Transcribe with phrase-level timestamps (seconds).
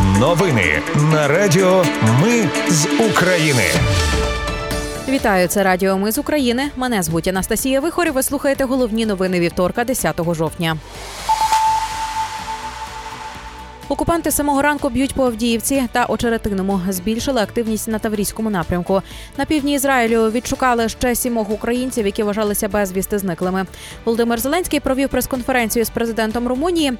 [0.00, 1.84] Новини на Радіо
[2.22, 3.62] Ми з України.
[5.08, 6.62] Вітаю, це Радіо Ми з України.
[6.76, 8.12] Мене звуть Анастасія Вихор.
[8.12, 10.76] Ви слухаєте головні новини вівторка, 10 жовтня.
[13.92, 16.80] Окупанти самого ранку б'ють по Авдіївці та Очеретиному.
[16.88, 19.02] Збільшили активність на Таврійському напрямку.
[19.38, 23.66] На півдні Ізраїлю відшукали ще сімох українців, які вважалися безвісти зниклими.
[24.04, 26.92] Володимир Зеленський провів прес-конференцію з президентом Румунії.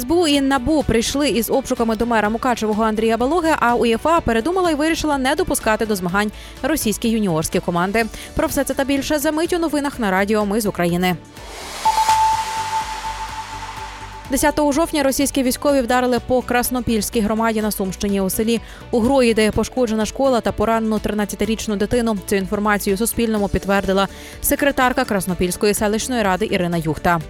[0.00, 3.50] СБУ і НАБУ прийшли із обшуками до мера Мукачевого Андрія Балоги.
[3.60, 6.30] А УЄФА передумала і вирішила не допускати до змагань
[6.62, 8.06] російські юніорські команди.
[8.34, 10.46] Про все це та більше за мить у новинах на радіо.
[10.46, 11.16] Ми з України.
[14.30, 20.06] 10 жовтня російські військові вдарили по Краснопільській громаді на Сумщині у селі Угрої, де пошкоджена
[20.06, 22.18] школа та поранену 13-річну дитину.
[22.26, 24.08] Цю інформацію Суспільному підтвердила
[24.40, 27.20] секретарка Краснопільської селищної ради Ірина Юхта.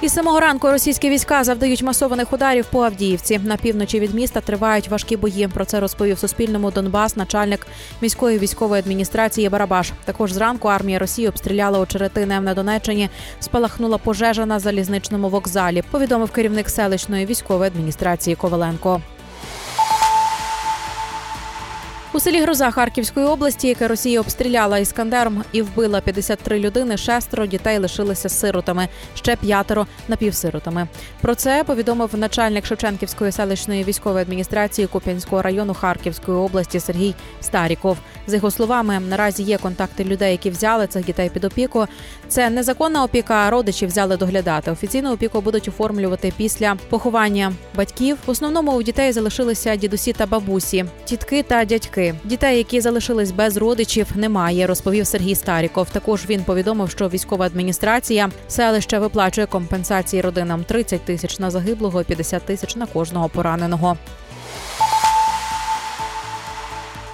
[0.00, 3.38] Із самого ранку російські війська завдають масованих ударів по Авдіївці.
[3.38, 5.48] На півночі від міста тривають важкі бої.
[5.48, 7.66] Про це розповів Суспільному Донбас, начальник
[8.00, 9.92] міської військової адміністрації Барабаш.
[10.04, 13.10] Також зранку армія Росії обстріляла очеретине на Донеччині.
[13.40, 15.82] Спалахнула пожежа на залізничному вокзалі.
[15.90, 19.00] Повідомив керівник селищної військової адміністрації Коваленко.
[22.16, 27.78] У селі Гроза Харківської області, яке Росія обстріляла іскандером і вбила 53 людини, шестеро дітей
[27.78, 30.88] лишилися сиротами, ще п'ятеро напівсиротами.
[31.20, 37.96] Про це повідомив начальник Шевченківської селищної військової адміністрації Куп'янського району Харківської області Сергій Старіков.
[38.26, 41.86] За його словами, наразі є контакти людей, які взяли цих дітей під опіку.
[42.28, 44.70] Це незаконна опіка, родичі взяли доглядати.
[44.70, 48.18] Офіційну опіку будуть оформлювати після поховання батьків.
[48.26, 52.05] В основному у дітей залишилися дідусі та бабусі, тітки та дядьки.
[52.24, 55.90] Дітей, які залишились без родичів, немає, розповів Сергій Старіков.
[55.90, 62.42] Також він повідомив, що військова адміністрація селища виплачує компенсації родинам 30 тисяч на загиблого, 50
[62.42, 63.96] тисяч на кожного пораненого.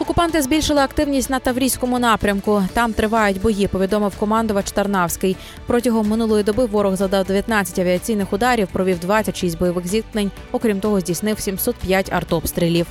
[0.02, 2.62] Окупанти збільшили активність на Таврійському напрямку.
[2.72, 3.68] Там тривають бої.
[3.68, 5.36] Повідомив командувач Тарнавський.
[5.66, 10.30] Протягом минулої доби ворог завдав 19 авіаційних ударів, провів 26 бойових зіткнень.
[10.52, 12.86] Окрім того, здійснив 705 артобстрілів.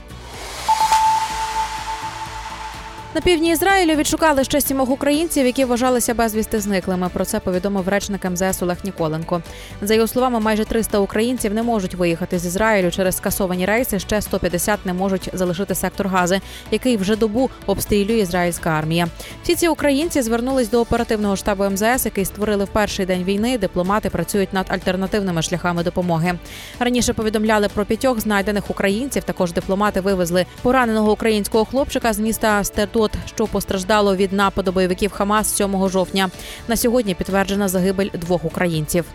[3.16, 7.10] На півдні Ізраїлю відшукали ще сімох українців, які вважалися безвісти зниклими.
[7.14, 9.42] Про це повідомив речник МЗС Олег Ніколенко.
[9.82, 14.00] За його словами, майже 300 українців не можуть виїхати з Ізраїлю через скасовані рейси.
[14.00, 16.42] Ще 150 не можуть залишити сектор Гази,
[16.72, 19.08] який вже добу обстрілює ізраїльська армія.
[19.44, 23.58] Всі ці українці звернулись до оперативного штабу МЗС, який створили в перший день війни.
[23.58, 26.34] Дипломати працюють над альтернативними шляхами допомоги.
[26.80, 29.24] Раніше повідомляли про п'ятьох знайдених українців.
[29.24, 35.12] Також дипломати вивезли пораненого українського хлопчика з міста Стерту тот, що постраждало від нападу бойовиків
[35.12, 36.29] Хамас 7 жовтня.
[36.67, 39.06] На сьогодні підтверджена загибель двох українців.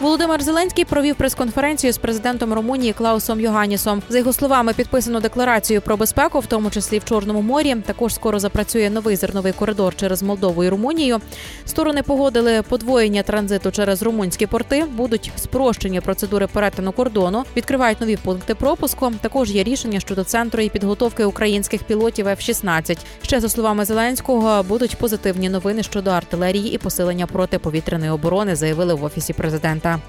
[0.00, 4.02] Володимир Зеленський провів прес-конференцію з президентом Румунії Клаусом Йоганісом.
[4.08, 7.74] За його словами, підписано декларацію про безпеку, в тому числі в Чорному морі.
[7.86, 11.20] Також скоро запрацює новий зерновий коридор через Молдову і Румунію.
[11.66, 14.84] Сторони погодили подвоєння транзиту через румунські порти.
[14.84, 19.12] Будуть спрощені процедури перетину кордону, відкривають нові пункти пропуску.
[19.20, 22.98] Також є рішення щодо центру і підготовки українських пілотів F-16.
[23.22, 28.56] Ще за словами Зеленського будуть позитивні новини щодо артилерії і посилення протиповітряної оборони.
[28.56, 29.32] Заявили в офісі
[29.84, 30.00] президента.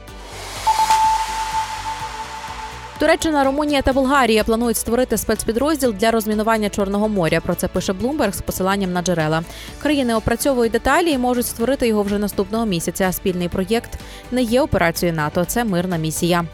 [3.00, 7.40] Туреччина, Румунія та Болгарія планують створити спецпідрозділ для розмінування Чорного моря.
[7.40, 9.44] Про це пише Блумберг з посиланням на джерела.
[9.82, 13.12] Країни опрацьовують деталі і можуть створити його вже наступного місяця.
[13.12, 14.00] Спільний проєкт
[14.32, 16.46] не є операцією НАТО, це мирна місія.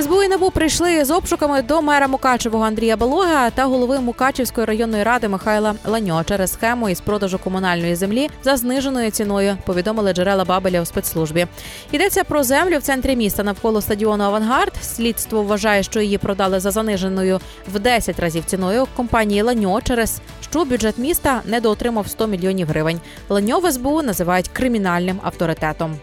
[0.00, 5.02] СБУ і НАБУ прийшли з обшуками до мера Мукачевого Андрія Балога та голови Мукачевської районної
[5.02, 9.56] ради Михайла Ланьо через схему із продажу комунальної землі за зниженою ціною.
[9.66, 11.46] Повідомили джерела Бабеля у спецслужбі.
[11.92, 14.72] Йдеться про землю в центрі міста навколо стадіону Авангард.
[14.82, 17.40] Слідство вважає, що її продали за заниженою
[17.72, 23.00] в 10 разів ціною компанії Ланьо, через що бюджет міста недоотримав 100 мільйонів гривень.
[23.28, 25.96] Ланьо в СБУ називають кримінальним авторитетом.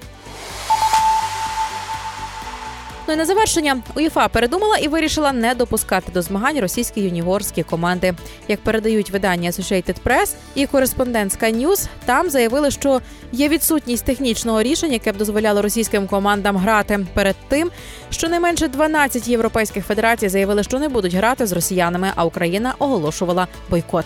[3.10, 8.14] Ну і на завершення УЄФА передумала і вирішила не допускати до змагань російські юніорські команди.
[8.48, 13.02] Як передають видання Associated Press і кореспондент Sky News, там заявили, що
[13.32, 17.72] є відсутність технічного рішення, яке б дозволяло російським командам грати перед тим.
[18.10, 24.06] Щонайменше 12 європейських федерацій заявили, що не будуть грати з росіянами, а Україна оголошувала бойкот.